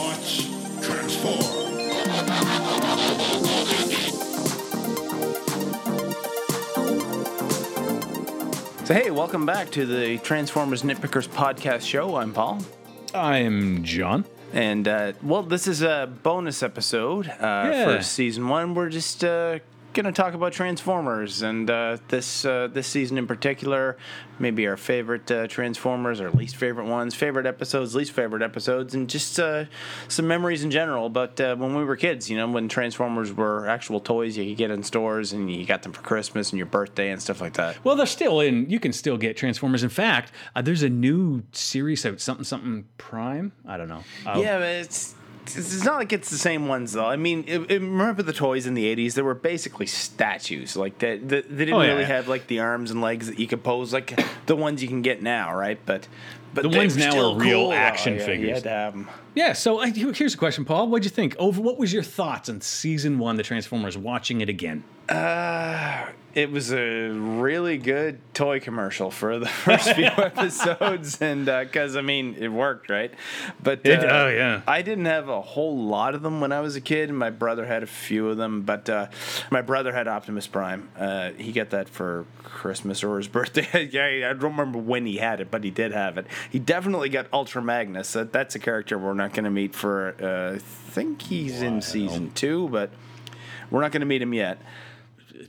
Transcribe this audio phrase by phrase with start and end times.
[0.00, 0.46] Autobots,
[0.82, 1.60] transform.
[8.84, 12.16] So, hey, welcome back to the Transformers Nitpickers podcast show.
[12.16, 12.58] I'm Paul.
[13.14, 14.24] I'm John.
[14.52, 17.84] And, uh, well, this is a bonus episode uh, Yeah.
[17.96, 18.74] for season one.
[18.74, 19.60] We're just uh,
[19.92, 21.42] going to talk about Transformers.
[21.42, 23.96] And uh, this uh, this season in particular,
[24.38, 29.08] maybe our favorite uh, Transformers, our least favorite ones, favorite episodes, least favorite episodes, and
[29.08, 29.64] just uh,
[30.08, 31.08] some memories in general.
[31.08, 34.58] But uh, when we were kids, you know, when Transformers were actual toys you could
[34.58, 37.54] get in stores and you got them for Christmas and your birthday and stuff like
[37.54, 37.82] that.
[37.84, 38.68] Well, they're still in.
[38.70, 39.82] You can still get Transformers.
[39.82, 43.52] In fact, uh, there's a new series out, something something Prime.
[43.66, 44.04] I don't know.
[44.26, 45.14] Uh, Yeah, but it's
[45.56, 47.06] it's not like it's the same ones though.
[47.06, 49.14] I mean, it, it- remember the toys in the '80s?
[49.14, 50.76] They were basically statues.
[50.76, 51.92] Like they, they, they didn't Oh, yeah.
[51.92, 54.88] really have like the arms and legs that you could pose like the ones you
[54.88, 55.78] can get now, right?
[55.86, 56.08] But
[56.52, 57.72] but The ones now are real cool.
[57.72, 58.54] action Oh, yeah, figures.
[58.54, 59.08] had to have 'em.
[59.34, 59.52] Yeah.
[59.52, 60.88] So I, here's a question, Paul.
[60.88, 61.36] What'd you think?
[61.38, 63.96] Over what was your thoughts on season one, the Transformers?
[63.96, 64.82] Watching it again.
[65.08, 70.04] Uh, it was a really good toy commercial for the first few
[70.50, 73.12] episodes, and because I mean it worked, right?
[73.62, 74.62] But It- uh, oh, yeah.
[74.66, 77.66] I didn't have a whole lot of them when I was a kid, my brother
[77.66, 78.62] had a few of them.
[78.62, 79.08] But uh,
[79.50, 80.88] my brother had Optimus Prime.
[80.98, 83.88] Uh, he got that for Christmas or his birthday.
[83.92, 86.26] yeah, I don't remember when he had it, but he did have it.
[86.50, 88.12] He definitely got Ultra Magnus.
[88.12, 90.14] That, that's a character we're not going to meet for.
[90.20, 92.90] Uh, I think he's in season two, but
[93.70, 94.60] we're not going to meet him yet.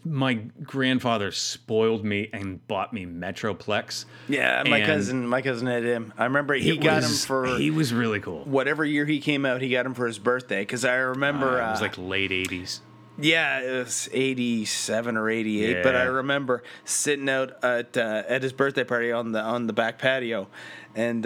[0.05, 4.05] My grandfather spoiled me and bought me Metroplex.
[4.27, 6.13] Yeah, my And cousin, my cousin had him.
[6.17, 8.43] I remember he got was- him for He was really cool.
[8.45, 9.61] whatever year he came out.
[9.61, 12.31] He got him for his birthday because I remember Uh, it was uh, like late
[12.31, 12.79] '80s.
[13.19, 15.83] yeah, it was eighty seven or eighty eight.
[15.83, 19.73] But I remember sitting out at uh, at his birthday party on the on the
[19.73, 20.47] back patio,
[20.95, 21.25] and.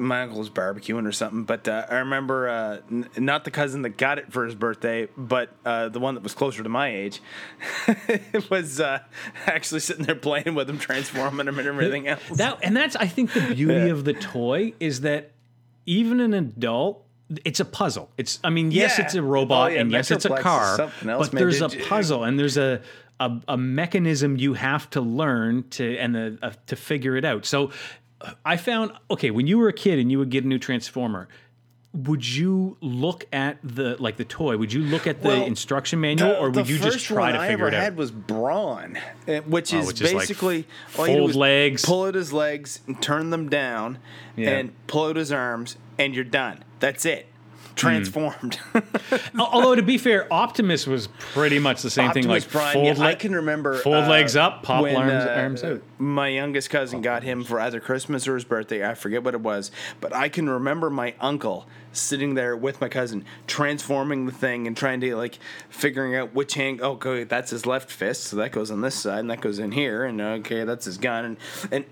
[0.00, 3.82] My uncle was barbecuing or something, but uh, I remember uh, n- not the cousin
[3.82, 6.88] that got it for his birthday, but uh, the one that was closer to my
[6.94, 7.20] age.
[8.50, 9.00] was uh,
[9.46, 12.22] actually sitting there playing with him, transforming him, and everything else.
[12.34, 15.32] That and that's I think the beauty of the toy is that
[15.86, 17.04] even an adult
[17.44, 18.10] it's a puzzle.
[18.16, 19.04] It's I mean yes Yeah.
[19.04, 21.40] it's a robot Oh, yeah, and yes it's a car else, but man.
[21.42, 22.80] there's a you- puzzle and there's a
[23.20, 27.44] a, a mechanism you have to learn to and the, uh, to figure it out.
[27.44, 27.70] So
[28.44, 31.28] I found okay when you were a kid and you would get a new transformer
[31.92, 34.56] would you look at the like the toy?
[34.56, 37.32] Would you look at the Well, instruction manual, The- or would you just try one
[37.32, 37.80] to I figure ever it out?
[37.80, 40.66] I had was Brawn, eh, which is which is like basically
[40.96, 41.84] all you fold legs.
[41.84, 43.98] pull out his legs, and turn them down,
[44.36, 44.50] Yeah.
[44.50, 46.62] and pull out his arms, and you're done.
[46.78, 47.26] That's it.
[47.76, 48.58] Transformed.
[49.38, 52.26] Al- Although to be fair, Optimus was pretty much the same thing.
[52.28, 52.72] Like Prime.
[52.74, 55.82] fold yeah, I can remember fold uh, legs up, pop when, arms, uh, arms out.
[55.98, 58.86] My youngest cousin got him for either Christmas or his birthday.
[58.88, 59.70] I forget what it was,
[60.00, 64.76] but I can remember my uncle sitting there with my cousin, transforming the thing and
[64.76, 65.38] trying to like
[65.68, 66.80] figuring out which hand.
[66.82, 69.58] Oh, okay, that's his left fist, so that goes on this side, and that goes
[69.58, 71.36] in here, and okay, that's his gun, and
[71.70, 71.84] and.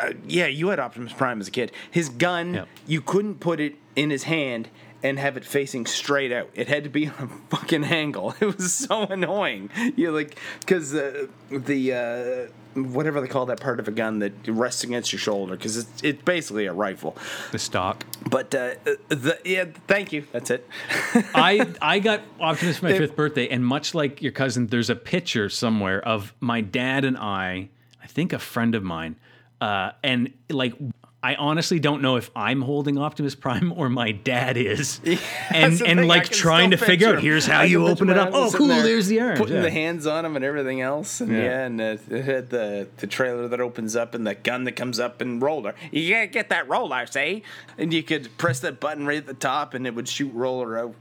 [0.00, 1.72] Uh, yeah, you had Optimus Prime as a kid.
[1.90, 2.68] His gun, Yep.
[2.86, 4.68] you couldn't put it in his hand
[5.02, 6.50] and have it facing straight out.
[6.54, 7.14] It had to be on
[7.50, 8.34] a fucking angle.
[8.40, 9.70] It was so annoying.
[9.96, 14.32] You like because uh, the uh, whatever they call that part of a gun that
[14.46, 17.16] rests against your shoulder because it's it's basically a rifle.
[17.52, 18.04] the stock.
[18.28, 18.74] But uh,
[19.08, 20.26] the yeah, thank you.
[20.32, 20.68] That's it.
[21.34, 24.96] I I got Optimus for my fifth birthday, and much like your cousin, there's a
[24.96, 27.68] picture somewhere of my dad and I.
[28.02, 29.16] I think a friend of mine,
[29.60, 30.74] uh, and like.
[31.20, 35.00] I honestly don't know if I'm holding Optimus Prime or my dad is,
[35.50, 38.30] and and like trying to figure out here's how you open it up.
[38.32, 38.68] Oh, cool!
[38.68, 39.40] there There's the arms.
[39.40, 39.62] Putting yeah.
[39.62, 41.64] the hands on him and everything else, and yeah, Yeah.
[41.66, 45.42] and had the the trailer that opens up and the gun that comes up and
[45.42, 45.74] roller.
[45.90, 47.42] You gotta get that roller, say,
[47.76, 50.78] and you could press that button right at the top, and it would shoot roller
[50.78, 50.94] out.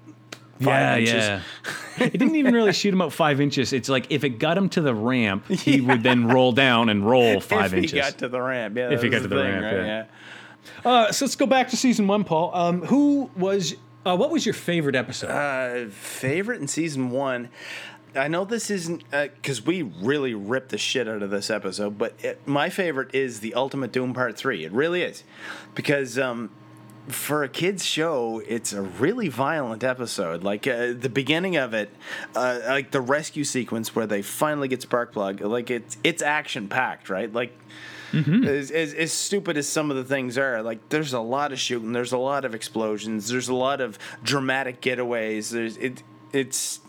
[0.59, 1.13] Five yeah, inches.
[1.13, 1.41] yeah.
[2.06, 3.73] it didn't even really shoot him out five inches.
[3.73, 7.07] It's like if it got him to the ramp, he would then roll down and
[7.07, 7.94] roll five if inches.
[7.94, 8.90] If he got to the ramp, yeah.
[8.90, 9.85] If that he got to the thing, ramp, right?
[9.85, 10.06] yeah.
[10.83, 12.56] Uh, so let's go back to season one, Paul.
[12.56, 13.75] Um, who was?
[14.06, 15.30] Uh, what was your favorite episode?
[15.30, 17.50] Uh, favorite in season one.
[18.15, 22.13] I know this isn't because we really ripped the shit out of this episode, but
[22.24, 24.65] it, my favorite is the Ultimate Doom Part Three.
[24.65, 25.24] It really is
[25.75, 26.50] because um,
[27.07, 30.44] for a kids show, it's a really violent episode.
[30.44, 31.89] Like uh, the beginning of it,
[32.36, 35.42] uh, like the rescue sequence where they finally get Sparkplug.
[35.42, 37.31] Like it's it's action packed, right?
[37.31, 37.57] Like.
[38.13, 41.59] As, as, as stupid as some of the things are, like there's a lot of
[41.59, 45.51] shooting, there's a lot of explosions, there's a lot of dramatic getaways.
[45.51, 46.80] There's it, it's,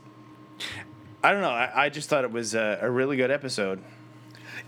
[1.22, 1.50] I don't know.
[1.50, 3.82] I, I just thought it was a, a really good episode.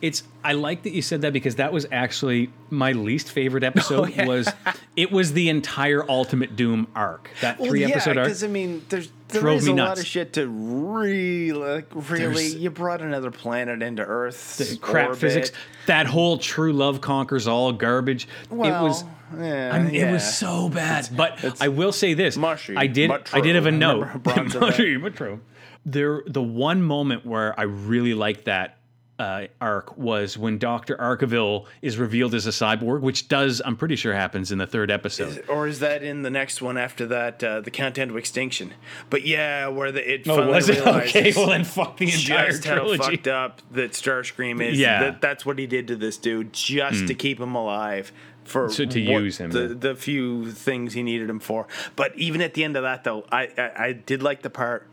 [0.02, 3.68] It's I like that you said that because that was actually my least favorite oh,
[3.68, 4.26] episode.
[4.26, 4.48] Was
[4.96, 8.26] it was the entire Ultimate Doom arc that three episode arc?
[8.26, 12.18] Because I mean, there's there is a lot of shit to really, like, really.
[12.24, 14.78] There's- you brought another planet into Earth.
[14.80, 15.52] crap physics.
[15.86, 18.26] That whole true love conquers all garbage.
[18.50, 19.04] Well, it was.
[19.38, 20.08] yeah, I mean, yeah.
[20.08, 21.08] It was so bad.
[21.14, 23.08] But I will say this: mushy, I did.
[23.08, 24.00] but I did have a note.
[24.00, 24.66] Remember Bronze of that?
[24.70, 25.40] mushy, but true.
[25.86, 28.76] There, the one moment where I really liked that
[29.20, 33.96] uh, arc was when Doctor Arkeville is revealed as a cyborg, which does, I'm pretty
[33.96, 35.44] sure, happens in the third episode.
[35.48, 38.72] Or is that in the next one after that, uh, the Countdown to Extinction?
[39.10, 40.86] But yeah, where the it Oh, finally was it?
[40.86, 43.02] Okay, well then fuck the entire just how trilogy.
[43.16, 44.78] fucked up that Starscream is.
[44.78, 44.98] Yeah.
[44.98, 45.04] Hmm.
[45.04, 48.12] that, that's what he did to this dude just to keep him alive.
[48.44, 51.68] For So to use him, the, the few things he needed him for.
[51.94, 54.86] But even at the end of that, though, I I, I did like the part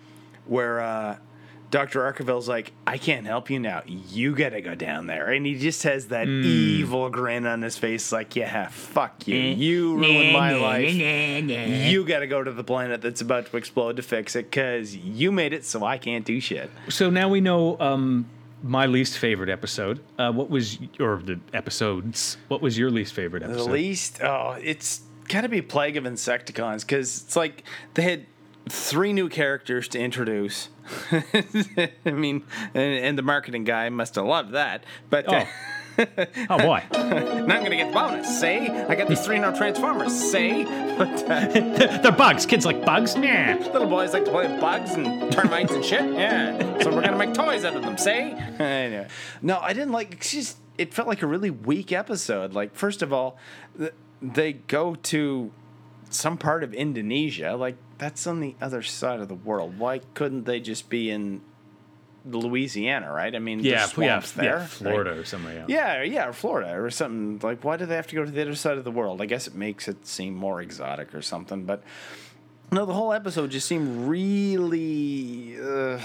[0.45, 1.17] where uh,
[1.69, 3.81] Doctor Arkeville's like, "I can't help you now.
[3.85, 6.41] You gotta go down there," and he just has that Hmm.
[6.45, 9.35] evil grin on his face, like, "Yeah, fuck you.
[9.35, 13.97] You ruined my life." You got to go to the planet that's about to explode
[13.97, 16.69] to fix it because you made it so I can't do shit.
[16.89, 18.27] So now we know um,
[18.63, 19.99] my least favorite episode.
[20.17, 22.37] Uh, what was or the episodes?
[22.47, 23.65] What was your least favorite episode?
[23.65, 27.63] The least, oh, it's got to be Plague of Insecticons because it's like
[27.95, 28.25] they had
[28.71, 30.69] three new characters to introduce.
[31.11, 32.43] I mean,
[32.73, 34.83] and, and the marketing guy must have loved that.
[35.09, 35.45] But uh,
[35.97, 38.39] Oh boy, not going to get the bonus.
[38.39, 40.13] Say, I got these three new Transformers.
[40.13, 40.63] Say,
[40.97, 41.47] but uh,
[42.01, 42.45] they're bugs.
[42.45, 43.15] Kids like bugs.
[43.15, 43.57] Yeah.
[43.73, 46.13] little boys like to play with bugs and termites and shit.
[46.13, 46.83] Yeah.
[46.83, 47.97] So we're gonna make toys out of them.
[47.97, 48.31] Say.
[48.59, 49.07] Anyway.
[49.41, 50.19] No, I didn't like.
[50.19, 52.53] Just it felt like a really weak episode.
[52.53, 53.37] Like first of all,
[53.77, 55.51] th- they go to
[56.09, 57.55] some part of Indonesia.
[57.55, 59.77] Like that's on the other side of the world.
[59.79, 61.41] Why couldn't they just be in
[62.25, 63.11] Louisiana?
[63.11, 63.33] Right.
[63.35, 64.45] I mean, Yeah, there's yeah, there.
[64.59, 65.59] yeah, Florida or somewhere.
[65.61, 65.69] else.
[65.69, 67.39] Yeah, yeah, or Florida or something.
[67.41, 69.21] Like, why do they have to go to the other side of the world?
[69.21, 71.63] I guess it makes it seem more exotic or something.
[71.63, 71.83] But
[72.71, 75.99] no, the whole episode just seemed really uh,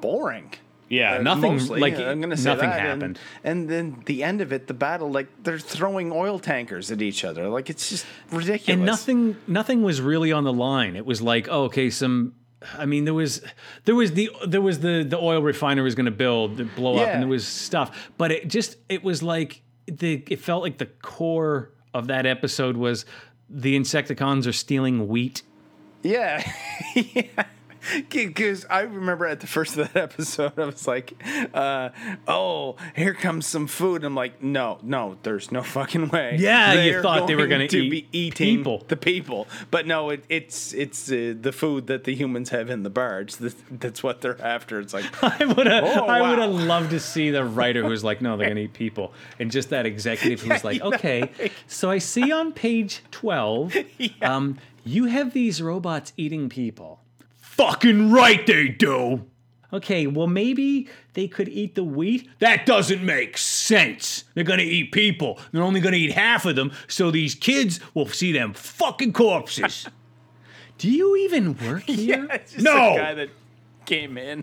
[0.00, 0.52] boring.
[0.88, 1.80] Yeah, Uh, nothing mostly.
[1.80, 2.80] like I'm gonna say nothing that.
[2.80, 3.18] Happened.
[3.42, 7.24] And, then the end of it, the battle, like they're throwing oil tankers at each
[7.24, 7.48] other.
[7.48, 8.68] Like it's just ridiculous.
[8.68, 10.96] and nothing nothing was really on the line.
[10.96, 12.34] It was like, oh, okay, some.
[12.78, 13.42] I mean, there was
[13.86, 17.08] there was the there was the the oil refinery was going to build blow up,
[17.08, 20.86] and there was stuff, but it just it was like the it felt like the
[20.86, 23.04] core of that episode was
[23.50, 25.42] the Insecticons are stealing wheat.
[26.02, 26.48] Yeah.
[26.94, 27.44] yeah.
[28.10, 31.14] Because I remember at the first of that episode, I was like,
[31.54, 31.90] uh,
[32.28, 36.92] "Oh, here comes some food." I'm like, "No, no, there's no fucking way." Yeah, you
[36.92, 38.84] They're thought they were going gonna eat be eating people.
[38.88, 42.82] the people, but no, it, it's it's uh, the food that the humans have in
[42.82, 43.36] the barge.
[43.36, 44.80] That, that's what they're after.
[44.80, 45.04] It's like,
[45.40, 48.36] I would have Oh, I would have loved to see the writer who's like, no,
[48.36, 51.30] they're gonna eat people, and just that executive who's like, okay,
[51.66, 53.74] so I see on page twelve,
[54.22, 57.00] um, you have these robots eating people.
[57.62, 59.24] Fucking right they do.
[59.72, 62.28] Okay, well maybe they could eat the wheat.
[62.40, 64.24] That doesn't make sense.
[64.34, 65.38] They're gonna eat people.
[65.52, 69.86] They're only gonna eat half of them, so these kids will see them fucking corpses.
[70.78, 72.26] Do you even work here?
[72.28, 72.94] yeah, it's just no.
[72.94, 73.28] a guy that
[73.86, 74.42] came in.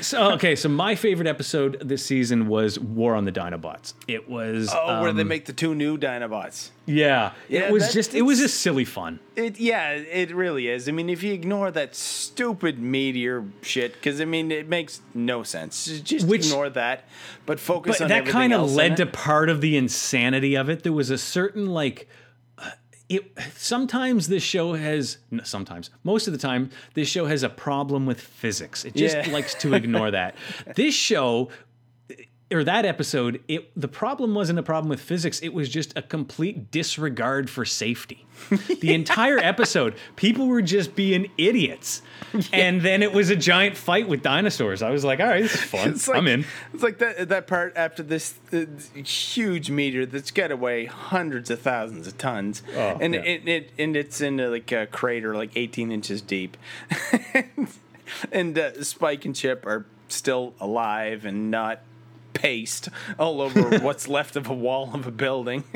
[0.00, 3.94] So okay, so my favorite episode this season was War on the Dinobots.
[4.08, 6.70] It was Oh, where they um, make the two new Dinobots.
[6.86, 9.20] yeah, Yeah, it was just it was just silly fun.
[9.36, 10.88] It yeah, it really is.
[10.88, 15.42] I mean, if you ignore that stupid meteor shit, because I mean, it makes no
[15.42, 15.86] sense.
[16.00, 17.08] Just- Which- ignore that,
[17.46, 20.82] but focus But on that kind of led to part of the insanity of it.
[20.82, 22.08] There was a certain like
[23.08, 28.06] it sometimes this show has sometimes most of the time this show has a problem
[28.06, 28.84] with physics.
[28.84, 29.30] It just Yeah.
[29.32, 30.34] likes to ignore that.
[30.74, 31.50] This show
[32.52, 35.40] or that episode, it the problem wasn't a problem with physics.
[35.42, 38.26] It was just a complete disregard for safety.
[38.80, 42.02] The entire episode, people were just being idiots,
[42.52, 44.82] and then it was a giant fight with dinosaurs.
[44.82, 45.92] I was like, all right, this is fun.
[45.92, 46.44] Like, I'm in.
[46.74, 48.66] It's like that that part after this uh,
[49.02, 53.20] huge meteor that's got to weigh hundreds of thousands of tons, Oh, and yeah.
[53.22, 56.56] it, it and it's in uh, like a crater like 18 inches deep,
[58.32, 61.80] and uh, Spike and Chip are still alive and not
[62.34, 62.88] paste
[63.18, 65.64] all over what's left of a wall of a building,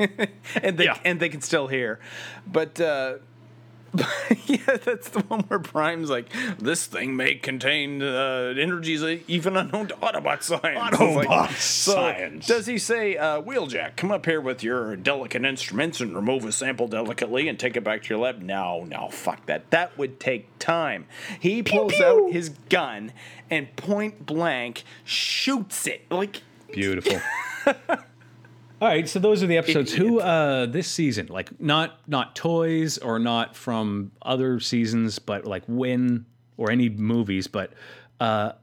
[0.61, 0.99] and they Yeah.
[1.03, 1.99] and they can still hear,
[2.45, 2.79] but.
[2.79, 3.15] Uh,
[4.45, 6.27] yeah, that's the one where Prime's like,
[6.59, 10.89] this thing may contain uh, energies even unknown to Autobot science.
[10.93, 12.45] It's like, Autobot so science.
[12.45, 16.51] Does he say, uh, Wheeljack, come up here with your delicate instruments and remove a
[16.51, 18.39] sample delicately and take it back to your lab?
[18.43, 19.71] No, no, fuck that.
[19.71, 21.07] That would take time.
[21.39, 23.11] He pulls out his gun
[23.49, 26.01] and point blank shoots it.
[26.11, 27.19] Like, Beautiful.
[28.81, 29.91] All right, so those are the episodes.
[29.93, 31.27] Who uh this season?
[31.27, 36.25] Like not not toys or not from other seasons, but like when
[36.57, 37.73] or any movies, but
[38.19, 38.53] uh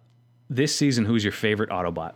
[0.48, 2.12] this season who's your favorite Autobot?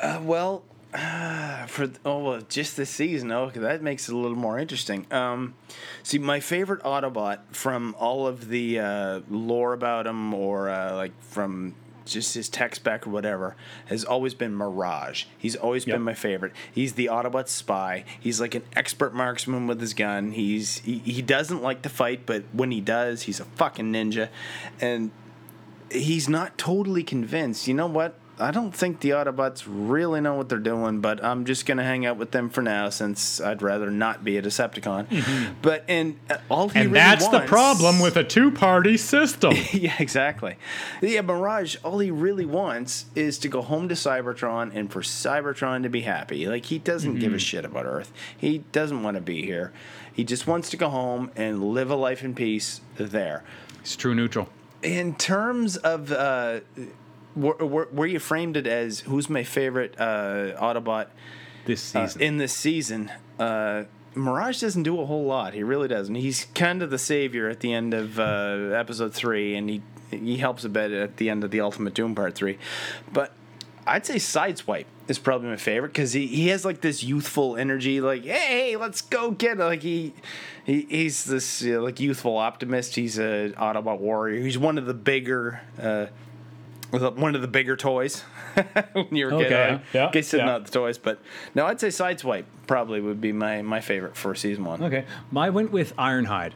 [0.00, 4.18] Uh, well, uh, for oh well, just this season, oh, okay, that makes it a
[4.18, 5.06] little more interesting.
[5.10, 5.54] Um,
[6.02, 11.12] see, my favorite Autobot from all of the uh, lore about him, or uh, like
[11.22, 13.56] from just his tech spec or whatever,
[13.86, 15.24] has always been Mirage.
[15.38, 15.94] He's always Yep.
[15.96, 16.52] been my favorite.
[16.72, 18.04] He's the Autobot spy.
[18.18, 20.32] He's like an expert marksman with his gun.
[20.32, 24.28] He's he, he doesn't like to fight, but when he does, he's a fucking ninja,
[24.80, 25.10] and
[25.90, 27.66] he's not totally convinced.
[27.68, 28.18] You know what?
[28.42, 32.04] I don't think the Autobots really know what they're doing, but I'm just gonna hang
[32.04, 35.54] out with them for now since I'd rather not be a Decepticon.
[35.62, 39.54] But and uh, all he And really that's the problem with a two-party system.
[39.72, 40.56] yeah, exactly.
[41.00, 45.84] Yeah, Mirage, all he really wants is to go home to Cybertron and for Cybertron
[45.84, 46.46] to be happy.
[46.46, 48.12] Like, he doesn't give a shit about Earth.
[48.36, 49.72] He doesn't want to be here.
[50.12, 53.44] He just wants to go home and live a life in peace there.
[53.80, 54.48] He's true neutral.
[54.82, 56.60] In terms of uh,
[57.34, 61.06] where, where, where you framed it as who's my favorite uh, Autobot
[61.64, 62.22] This uh, season.
[62.22, 63.84] in this season, uh,
[64.14, 65.54] Mirage doesn't do a whole lot.
[65.54, 66.14] He really doesn't.
[66.14, 70.36] He's kind of the savior at the end of uh, episode three, and he he
[70.36, 72.58] helps a bit at the end of the Ultimate Doom Part three.
[73.12, 73.32] But
[73.86, 78.00] I'd say Sideswipe is probably my favorite because he, he has like this youthful energy,
[78.00, 79.64] like hey, let's go get it.
[79.64, 80.12] like he.
[80.64, 82.94] He, he's this uh, like youthful optimist.
[82.94, 84.40] He's a Autobot warrior.
[84.40, 86.06] He's one of the bigger, uh,
[86.92, 88.20] one of the bigger toys
[88.92, 89.46] when you were a kid.
[89.46, 90.44] Okay, I yeah, guess it's yeah.
[90.44, 91.20] not the toys, but
[91.54, 94.82] no, I'd say Sideswipe probably would be my, my favorite for season one.
[94.82, 96.52] Okay, my went with Ironhide.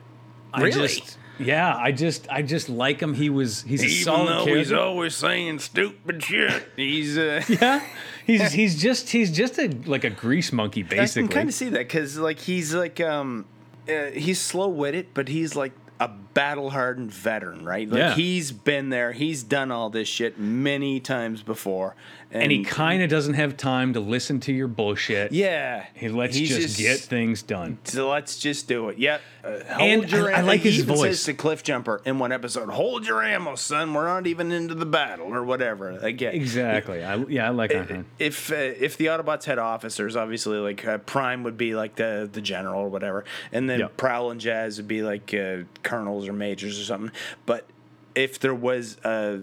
[0.52, 0.88] I Really?
[0.88, 3.14] Just, yeah, I just I just like him.
[3.14, 4.56] He was he's a Even solid though character.
[4.58, 7.84] he's always saying stupid shit, he's uh, yeah,
[8.26, 11.24] he's he's just he's just a like a grease monkey basically.
[11.24, 13.44] I can kind of see that because like he's like um
[13.88, 17.88] uh, he's slow witted, but he's like a battle hardened veteran, right?
[17.88, 18.14] Like Yeah.
[18.14, 21.94] he's been there, he's done all this shit many times before,
[22.30, 25.32] and, and he kind of doesn't have time to listen to your bullshit.
[25.32, 27.78] yeah, he lets he's just, get things done.
[27.84, 28.98] So let's just do it.
[28.98, 29.22] Yep.
[29.42, 31.00] Uh, hold And your I- I like he his voice.
[31.20, 33.94] Says to Cliff Jumper in one episode, "Hold your ammo, son.
[33.94, 37.02] We're not even into the battle or whatever." Again, Exactly.
[37.04, 38.04] I, yeah, I like Ironhide.
[38.18, 42.28] If uh, if the Autobots had officers, obviously like uh, Prime would be like the
[42.30, 43.88] the general or whatever, and then Yeah.
[43.96, 47.12] Prowl and Jazz would be like uh, colonels or majors or something.
[47.46, 47.66] But
[48.14, 49.42] if there was a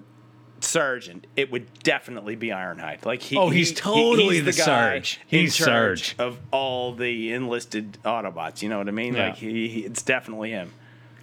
[0.59, 3.05] sergeant, it would definitely be Ironhide.
[3.05, 5.19] Like he, Oh, he's he- totally the guy Sarge.
[5.27, 6.15] He's Sarge.
[6.19, 8.61] of all the enlisted Autobots.
[8.61, 9.13] You know what I mean?
[9.15, 9.27] Yeah.
[9.27, 10.71] Like he, he, it's definitely him.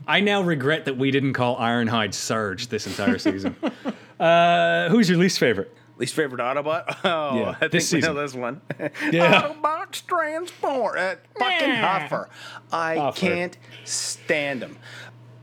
[0.06, 3.54] I now regret that we didn't call Ironhide Surge this entire season.
[4.20, 5.74] uh, who's your least favorite?
[5.98, 6.96] Least favorite Autobot?
[7.04, 8.14] Oh, Yeah, I think this we season.
[8.14, 8.60] know this one.
[9.12, 9.42] Yeah.
[9.52, 10.98] Autobots transport.
[10.98, 12.08] Uh, fucking Yeah.
[12.08, 12.28] Huffer.
[12.72, 13.16] I Huffer.
[13.16, 14.78] can't stand him.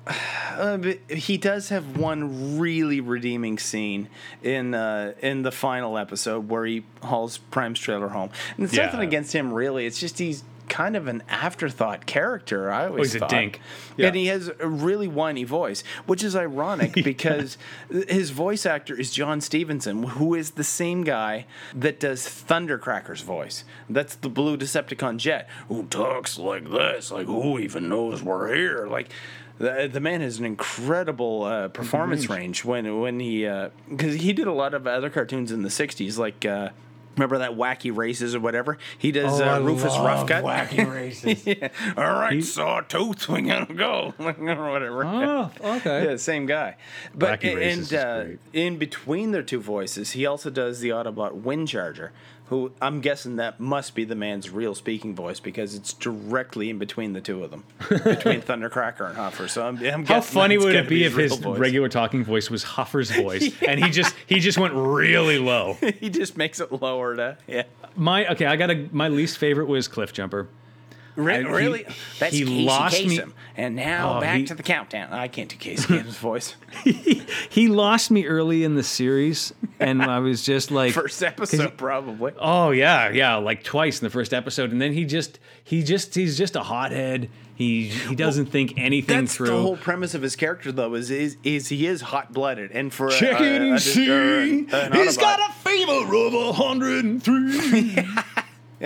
[0.57, 4.09] Uh, he does have one really redeeming scene
[4.41, 8.85] in uh, in the final episode where he hauls Prime's trailer home, and it's Yeah.
[8.87, 9.85] nothing against him really.
[9.85, 12.71] It's just he's kind of an afterthought character.
[12.71, 13.61] I always thought he's a dink.
[13.97, 14.07] Yeah.
[14.07, 17.59] and he has a really whiny voice, which is ironic because
[18.09, 21.45] his voice actor is John Stephenson, who is the same guy
[21.75, 23.63] that does Thundercracker's voice.
[23.87, 28.87] That's the blue Decepticon jet who talks like this, like who even knows we're here,
[28.89, 29.09] like.
[29.59, 33.43] The, the man has an incredible uh, performance range when when he
[33.89, 36.69] because he did a lot of other cartoons in the '60s like uh,
[37.15, 41.47] remember that wacky races or whatever he does Oh, uh, Rufus Ruffcut Wacky Races.
[41.47, 41.69] yeah.
[41.97, 44.25] All right, Sawtooth, we gotta go or
[44.71, 45.03] whatever.
[45.03, 46.05] Oh, okay.
[46.11, 46.75] Yeah, same guy.
[47.15, 51.41] But Wacky Races and uh, in between their two voices, he also does the Autobot
[51.41, 52.09] Windcharger,
[52.49, 56.77] who I'm guessing that must be the man's real speaking voice because it's directly in
[56.77, 59.49] between the two of them, between Thundercracker and Huffer.
[59.49, 61.59] So I'm, I'm How funny would it be be if his voice.
[61.59, 65.73] regular talking voice was Huffer's voice, and he just he just went really low?
[65.99, 67.63] he just makes it lower to yeah.
[67.95, 70.47] My okay, I got a my least favorite was Cliff Jumper.
[71.17, 71.85] Re- I- he- really?
[72.19, 73.19] That's he Casey lost me-
[73.57, 75.11] And now Oh, back he- to the countdown.
[75.11, 76.55] I can't do Casey Kasem's voice.
[77.49, 82.33] He lost me early in the series, and I was just like, First episode, probably.
[82.39, 86.13] oh yeah, yeah, like twice in the first episode, and then he just he just
[86.13, 87.29] he's just a hothead.
[87.55, 89.47] He he doesn't think anything That's through.
[89.47, 92.93] the whole premise of his character, though, is is, is he is hot blooded, and
[92.93, 94.11] for Check a, it a, and a, see.
[94.11, 97.95] an He's Autobot- got a fever of a hundred and three.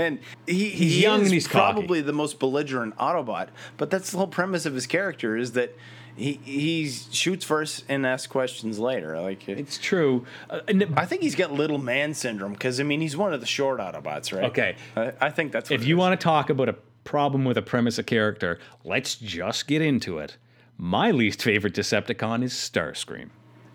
[0.01, 1.73] And he, He's he young and he's cocky.
[1.73, 5.75] probably the most belligerent Autobot, but that's the whole premise of his character is that
[6.15, 9.19] he he shoots first and asks questions later.
[9.19, 10.25] Like It's true.
[10.49, 13.39] Uh, and I think he's got little man syndrome because I mean he's one of
[13.39, 14.45] the short Autobots, right?
[14.45, 14.75] Okay.
[14.95, 17.57] I, I think that's what if it you want to talk about a problem with
[17.57, 20.37] a premise of character, let's just get into it.
[20.77, 23.29] My least favorite Decepticon is Starscream.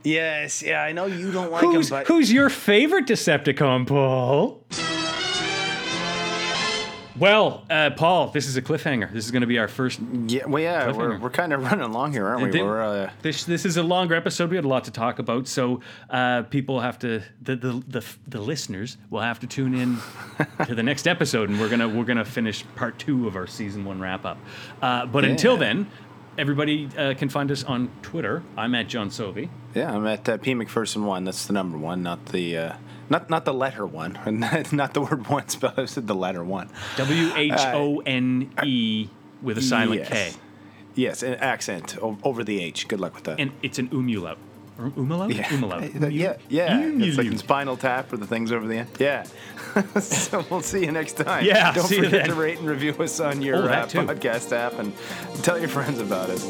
[0.05, 4.63] Yes, yeah, I know you don't like Who's, him, but who's your favorite Decepticon, Paul?
[7.19, 9.11] Well, uh, Paul, this is a cliffhanger.
[9.11, 10.01] This is going to be our first.
[10.27, 12.63] yeah, well, yeah, we're, we're kind of running along here, aren't we?
[12.63, 14.51] We're uh, this this is a longer episode.
[14.51, 15.81] We had a lot to talk about, so
[16.11, 19.99] uh, people have to the, the the the listeners will have to tune in
[20.67, 23.85] to the next episode, and we're gonna we're gonna finish part two of our season
[23.85, 24.39] one wrap up.
[24.83, 25.91] Uh, but until then,
[26.37, 28.43] everybody uh, can find us on Twitter.
[28.59, 29.49] I'm at John Sovey.
[29.75, 29.91] yeah.
[29.95, 31.25] I'm at uh, P McPherson one.
[31.25, 32.77] That's the number one, not the uh,
[33.11, 34.19] not not the letter one,
[34.73, 35.79] not, the word one spelled.
[35.79, 36.69] I said the letter one.
[36.97, 39.09] W H O N E
[39.43, 40.09] with a silent yes.
[40.09, 40.33] K,
[40.95, 42.89] Yes, an accent over the H.
[42.89, 43.39] Good luck with that.
[43.41, 44.39] and it's an umlaut.
[44.79, 45.33] Or Umlaut?
[45.35, 45.85] yeah, Umlaut.
[46.03, 46.81] Uh, yeah, yeah.
[46.83, 48.89] It's like in Spinal Tap or the things over the end.
[48.99, 49.25] Yeah.
[50.01, 51.47] so we'll see you next time.
[51.47, 54.93] Yeah, Don't forget to rate and review us on your Oh, uh, podcast app and
[55.43, 56.45] tell your friends about us.